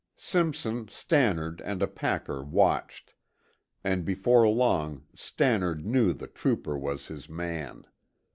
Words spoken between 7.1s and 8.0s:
man.